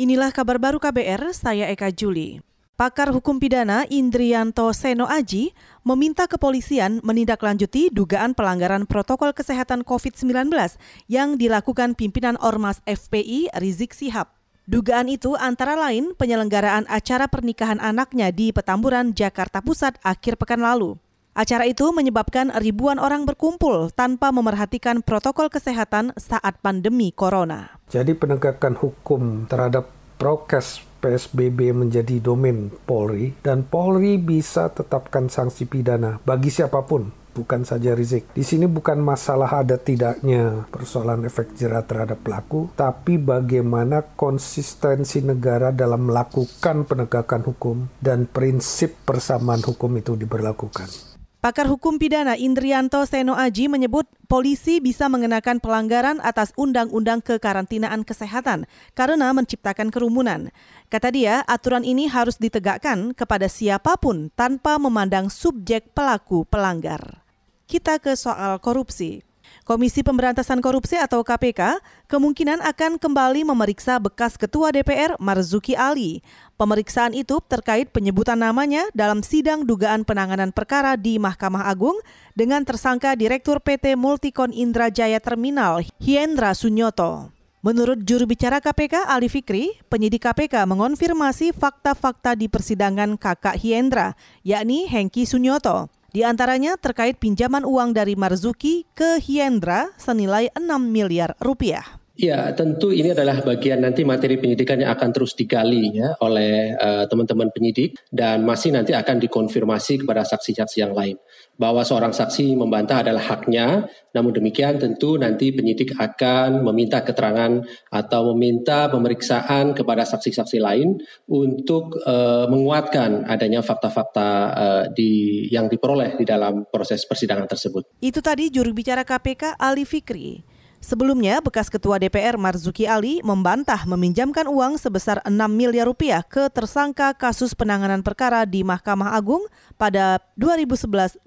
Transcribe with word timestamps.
Inilah 0.00 0.32
kabar 0.32 0.56
baru 0.56 0.80
KBR, 0.80 1.28
saya 1.36 1.68
Eka 1.68 1.92
Juli. 1.92 2.40
Pakar 2.72 3.12
Hukum 3.12 3.36
Pidana 3.36 3.84
Indrianto 3.84 4.64
Seno 4.72 5.04
Aji 5.04 5.52
meminta 5.84 6.24
kepolisian 6.24 7.04
menindaklanjuti 7.04 7.92
dugaan 7.92 8.32
pelanggaran 8.32 8.88
protokol 8.88 9.36
kesehatan 9.36 9.84
COVID-19 9.84 10.56
yang 11.04 11.36
dilakukan 11.36 11.92
pimpinan 12.00 12.40
Ormas 12.40 12.80
FPI 12.88 13.52
Rizik 13.60 13.92
Sihab. 13.92 14.32
Dugaan 14.64 15.12
itu 15.12 15.36
antara 15.36 15.76
lain 15.76 16.16
penyelenggaraan 16.16 16.88
acara 16.88 17.28
pernikahan 17.28 17.76
anaknya 17.76 18.32
di 18.32 18.56
Petamburan, 18.56 19.12
Jakarta 19.12 19.60
Pusat 19.60 20.00
akhir 20.00 20.40
pekan 20.40 20.64
lalu. 20.64 20.96
Acara 21.30 21.62
itu 21.62 21.94
menyebabkan 21.94 22.50
ribuan 22.58 22.98
orang 22.98 23.22
berkumpul 23.22 23.94
tanpa 23.94 24.34
memerhatikan 24.34 24.98
protokol 24.98 25.46
kesehatan 25.46 26.10
saat 26.18 26.58
pandemi 26.58 27.14
corona. 27.14 27.78
Jadi 27.86 28.18
penegakan 28.18 28.74
hukum 28.74 29.46
terhadap 29.46 29.94
prokes 30.18 30.82
PSBB 31.00 31.70
menjadi 31.70 32.18
domain 32.18 32.68
Polri 32.84 33.32
dan 33.46 33.62
Polri 33.62 34.18
bisa 34.18 34.74
tetapkan 34.74 35.30
sanksi 35.30 35.64
pidana 35.70 36.20
bagi 36.26 36.50
siapa 36.50 36.82
pun 36.84 37.08
bukan 37.30 37.62
saja 37.62 37.94
Rizik. 37.94 38.26
Di 38.34 38.42
sini 38.42 38.66
bukan 38.66 38.98
masalah 38.98 39.62
ada 39.62 39.78
tidaknya 39.78 40.66
persoalan 40.68 41.24
efek 41.24 41.54
jerah 41.54 41.86
terhadap 41.86 42.20
pelaku, 42.26 42.68
tapi 42.74 43.16
bagaimana 43.16 44.02
konsistensi 44.18 45.22
negara 45.22 45.70
dalam 45.70 46.10
melakukan 46.10 46.84
penegakan 46.84 47.42
hukum 47.46 47.76
dan 48.02 48.26
prinsip 48.26 48.98
persamaan 49.06 49.62
hukum 49.62 49.94
itu 49.96 50.18
diberlakukan. 50.18 51.10
Pakar 51.40 51.72
hukum 51.72 51.96
pidana 51.96 52.36
Indrianto 52.36 53.00
Seno 53.08 53.32
Aji 53.32 53.64
menyebut 53.64 54.04
polisi 54.28 54.76
bisa 54.76 55.08
mengenakan 55.08 55.56
pelanggaran 55.56 56.20
atas 56.20 56.52
undang-undang 56.52 57.24
kekarantinaan 57.24 58.04
kesehatan 58.04 58.68
karena 58.92 59.32
menciptakan 59.32 59.88
kerumunan. 59.88 60.52
Kata 60.92 61.08
dia, 61.08 61.40
aturan 61.48 61.80
ini 61.80 62.12
harus 62.12 62.36
ditegakkan 62.36 63.16
kepada 63.16 63.48
siapa 63.48 63.96
pun 63.96 64.28
tanpa 64.36 64.76
memandang 64.76 65.32
subjek 65.32 65.96
pelaku 65.96 66.44
pelanggar. 66.44 67.24
Kita 67.64 67.96
ke 68.04 68.12
soal 68.20 68.60
korupsi. 68.60 69.29
Komisi 69.62 70.02
Pemberantasan 70.02 70.58
Korupsi 70.58 70.98
atau 70.98 71.22
KPK 71.22 71.78
kemungkinan 72.10 72.58
akan 72.64 72.98
kembali 72.98 73.46
memeriksa 73.46 74.02
bekas 74.02 74.34
Ketua 74.34 74.74
DPR 74.74 75.14
Marzuki 75.20 75.78
Ali. 75.78 76.24
Pemeriksaan 76.58 77.14
itu 77.14 77.38
terkait 77.44 77.88
penyebutan 77.94 78.40
namanya 78.40 78.88
dalam 78.92 79.22
sidang 79.22 79.62
dugaan 79.62 80.02
penanganan 80.02 80.50
perkara 80.50 80.98
di 80.98 81.16
Mahkamah 81.16 81.70
Agung 81.70 81.96
dengan 82.34 82.66
tersangka 82.66 83.14
Direktur 83.14 83.62
PT 83.62 83.94
Multikon 83.94 84.50
Indrajaya 84.50 85.22
Terminal 85.22 85.86
Hiendra 86.02 86.56
Sunyoto. 86.56 87.30
Menurut 87.60 88.08
juru 88.08 88.24
bicara 88.24 88.56
KPK 88.56 89.04
Ali 89.04 89.28
Fikri, 89.28 89.76
penyidik 89.92 90.24
KPK 90.24 90.64
mengonfirmasi 90.64 91.52
fakta-fakta 91.52 92.32
di 92.32 92.48
persidangan 92.48 93.20
kakak 93.20 93.60
Hiendra, 93.60 94.16
yakni 94.40 94.88
Hengki 94.88 95.28
Sunyoto. 95.28 95.92
Di 96.10 96.26
antaranya 96.26 96.74
terkait 96.74 97.22
pinjaman 97.22 97.62
uang 97.62 97.94
dari 97.94 98.18
Marzuki 98.18 98.82
ke 98.98 99.22
Hiendra 99.22 99.94
senilai 99.94 100.50
6 100.58 100.66
miliar 100.82 101.38
rupiah. 101.38 101.99
Ya, 102.20 102.52
tentu 102.52 102.92
ini 102.92 103.16
adalah 103.16 103.40
bagian 103.40 103.80
nanti 103.80 104.04
materi 104.04 104.36
penyidikan 104.36 104.76
yang 104.76 104.92
akan 104.92 105.08
terus 105.08 105.32
digali 105.32 105.96
ya 105.96 106.12
oleh 106.20 106.76
uh, 106.76 107.08
teman-teman 107.08 107.48
penyidik 107.48 107.96
dan 108.12 108.44
masih 108.44 108.76
nanti 108.76 108.92
akan 108.92 109.16
dikonfirmasi 109.24 110.04
kepada 110.04 110.20
saksi-saksi 110.28 110.84
yang 110.84 110.92
lain. 110.92 111.16
Bahwa 111.56 111.80
seorang 111.80 112.12
saksi 112.12 112.60
membantah 112.60 113.00
adalah 113.00 113.24
haknya, 113.24 113.88
namun 114.12 114.36
demikian 114.36 114.76
tentu 114.76 115.16
nanti 115.16 115.48
penyidik 115.48 115.96
akan 115.96 116.60
meminta 116.60 117.00
keterangan 117.00 117.64
atau 117.88 118.36
meminta 118.36 118.92
pemeriksaan 118.92 119.72
kepada 119.72 120.04
saksi-saksi 120.04 120.60
lain 120.60 121.00
untuk 121.24 122.04
uh, 122.04 122.44
menguatkan 122.52 123.24
adanya 123.32 123.64
fakta-fakta 123.64 124.28
uh, 124.52 124.84
di 124.92 125.48
yang 125.48 125.72
diperoleh 125.72 126.20
di 126.20 126.28
dalam 126.28 126.68
proses 126.68 127.00
persidangan 127.08 127.48
tersebut. 127.48 127.96
Itu 128.04 128.20
tadi 128.20 128.52
juru 128.52 128.76
bicara 128.76 129.08
KPK 129.08 129.56
Ali 129.56 129.88
Fikri. 129.88 130.49
Sebelumnya, 130.80 131.44
bekas 131.44 131.68
Ketua 131.68 132.00
DPR 132.00 132.40
Marzuki 132.40 132.88
Ali 132.88 133.20
membantah 133.20 133.84
meminjamkan 133.84 134.48
uang 134.48 134.80
sebesar 134.80 135.20
6 135.28 135.36
miliar 135.52 135.84
rupiah 135.84 136.24
ke 136.24 136.48
tersangka 136.48 137.12
kasus 137.12 137.52
penanganan 137.52 138.00
perkara 138.00 138.48
di 138.48 138.64
Mahkamah 138.64 139.12
Agung 139.12 139.44
pada 139.76 140.24
2011-2016 140.40 141.20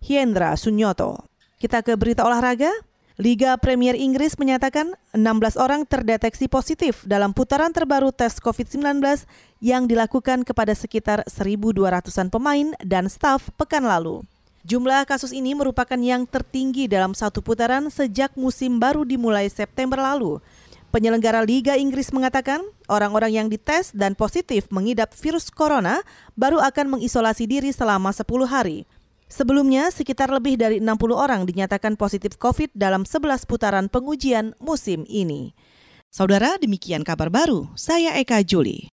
Hiendra 0.00 0.56
Sunyoto. 0.56 1.28
Kita 1.60 1.84
ke 1.84 1.92
berita 2.00 2.24
olahraga. 2.24 2.72
Liga 3.18 3.58
Premier 3.58 3.98
Inggris 3.98 4.38
menyatakan 4.38 4.94
16 5.10 5.58
orang 5.58 5.82
terdeteksi 5.82 6.46
positif 6.46 7.02
dalam 7.02 7.34
putaran 7.34 7.74
terbaru 7.74 8.14
tes 8.14 8.38
COVID-19 8.38 9.02
yang 9.58 9.90
dilakukan 9.90 10.46
kepada 10.46 10.70
sekitar 10.70 11.26
1.200-an 11.26 12.30
pemain 12.30 12.72
dan 12.80 13.10
staf 13.10 13.50
pekan 13.58 13.82
lalu. 13.82 14.22
Jumlah 14.68 15.08
kasus 15.08 15.32
ini 15.32 15.56
merupakan 15.56 15.96
yang 15.96 16.28
tertinggi 16.28 16.92
dalam 16.92 17.16
satu 17.16 17.40
putaran 17.40 17.88
sejak 17.88 18.36
musim 18.36 18.76
baru 18.76 19.00
dimulai 19.00 19.48
September 19.48 19.96
lalu. 19.96 20.44
Penyelenggara 20.92 21.40
Liga 21.40 21.72
Inggris 21.80 22.12
mengatakan 22.12 22.60
orang-orang 22.84 23.32
yang 23.32 23.46
dites 23.48 23.96
dan 23.96 24.12
positif 24.12 24.68
mengidap 24.68 25.16
virus 25.16 25.48
corona 25.48 26.04
baru 26.36 26.60
akan 26.60 27.00
mengisolasi 27.00 27.48
diri 27.48 27.72
selama 27.72 28.12
10 28.12 28.28
hari. 28.44 28.84
Sebelumnya, 29.24 29.88
sekitar 29.88 30.28
lebih 30.28 30.60
dari 30.60 30.84
60 30.84 31.16
orang 31.16 31.48
dinyatakan 31.48 31.96
positif 31.96 32.36
COVID 32.36 32.76
dalam 32.76 33.08
11 33.08 33.48
putaran 33.48 33.88
pengujian 33.88 34.52
musim 34.60 35.08
ini. 35.08 35.56
Saudara, 36.12 36.60
demikian 36.60 37.08
kabar 37.08 37.32
baru. 37.32 37.72
Saya 37.72 38.20
Eka 38.20 38.44
Juli. 38.44 38.92